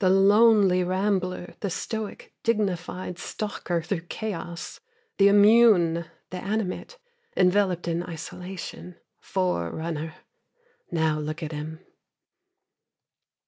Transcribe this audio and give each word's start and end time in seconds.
The 0.00 0.10
lonely 0.10 0.82
rambler, 0.82 1.54
the 1.60 1.70
stoic, 1.70 2.34
dignified 2.42 3.16
stalker 3.16 3.80
through 3.80 4.06
chaos, 4.08 4.80
The 5.18 5.28
immune, 5.28 6.06
the 6.30 6.38
animate, 6.42 6.98
Enveloped 7.36 7.86
in 7.86 8.02
isolation, 8.02 8.96
Forerunner. 9.20 10.16
Now 10.90 11.20
look 11.20 11.44
at 11.44 11.52
him! 11.52 11.78